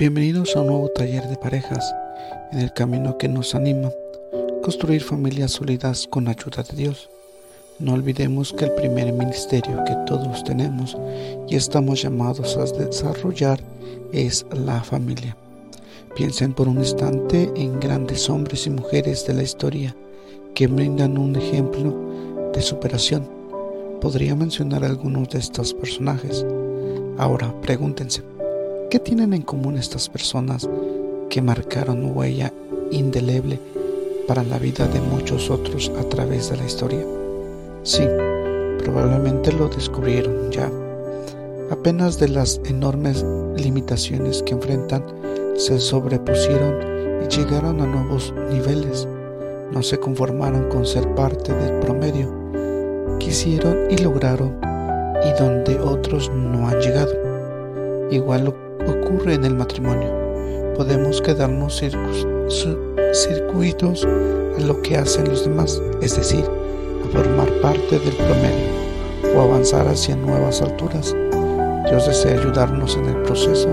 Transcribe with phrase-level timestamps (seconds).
[0.00, 1.92] Bienvenidos a un nuevo taller de parejas
[2.52, 3.90] en el camino que nos anima
[4.62, 7.10] construir familias sólidas con ayuda de Dios.
[7.80, 10.96] No olvidemos que el primer ministerio que todos tenemos
[11.48, 13.58] y estamos llamados a desarrollar
[14.12, 15.36] es la familia.
[16.14, 19.96] Piensen por un instante en grandes hombres y mujeres de la historia
[20.54, 23.28] que brindan un ejemplo de superación.
[24.00, 26.46] Podría mencionar algunos de estos personajes.
[27.18, 28.22] Ahora pregúntense,
[28.90, 30.66] ¿Qué tienen en común estas personas
[31.28, 32.54] que marcaron huella
[32.90, 33.60] indeleble
[34.26, 37.04] para la vida de muchos otros a través de la historia?
[37.82, 38.04] Sí,
[38.78, 40.72] probablemente lo descubrieron ya.
[41.70, 43.26] Apenas de las enormes
[43.58, 45.04] limitaciones que enfrentan,
[45.56, 49.06] se sobrepusieron y llegaron a nuevos niveles.
[49.70, 52.32] No se conformaron con ser parte del promedio.
[53.18, 54.58] Quisieron y lograron
[55.22, 57.12] y donde otros no han llegado.
[58.10, 60.08] Igual lo ocurre en el matrimonio.
[60.76, 61.82] Podemos quedarnos
[63.12, 69.40] circuitos a lo que hacen los demás, es decir, a formar parte del promedio o
[69.40, 71.14] avanzar hacia nuevas alturas.
[71.88, 73.68] Dios desea ayudarnos en el proceso,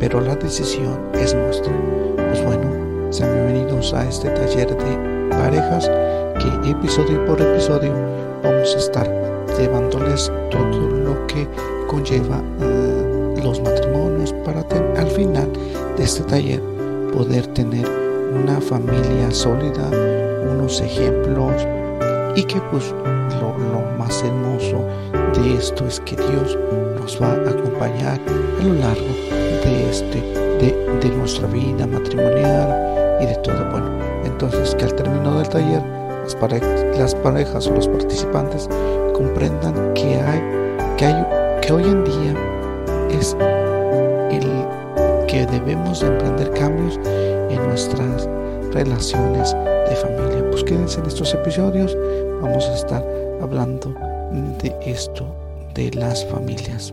[0.00, 1.72] pero la decisión es nuestra.
[2.16, 2.70] Pues bueno,
[3.10, 5.90] sean bienvenidos a este taller de parejas
[6.38, 7.92] que episodio por episodio
[8.42, 9.06] vamos a estar
[9.58, 11.46] llevándoles todo lo que
[11.88, 12.42] conlleva
[13.42, 13.81] los matrimonios
[14.44, 14.64] para
[14.98, 15.48] al final
[15.96, 16.60] de este taller
[17.12, 17.86] poder tener
[18.32, 19.88] una familia sólida,
[20.50, 21.66] unos ejemplos
[22.34, 22.94] y que pues
[23.40, 23.52] lo,
[23.98, 24.84] más hermoso
[25.34, 26.58] de esto es que Dios
[26.98, 28.18] nos va a acompañar
[28.60, 29.12] a lo largo
[29.64, 30.20] de este
[30.58, 33.70] de, de nuestra vida matrimonial y de todo.
[33.70, 35.82] Bueno entonces que al término del taller
[36.22, 38.68] las parejas, las parejas o los participantes
[39.14, 40.42] comprendan que hay
[40.96, 41.26] que hay
[41.60, 42.34] que hoy en día
[43.10, 43.36] es
[45.32, 47.00] que debemos emprender cambios
[47.48, 48.28] en nuestras
[48.72, 49.56] relaciones
[49.88, 50.44] de familia.
[50.50, 51.96] Pues quédense en estos episodios,
[52.42, 53.02] vamos a estar
[53.40, 53.94] hablando
[54.62, 55.24] de esto,
[55.72, 56.92] de las familias.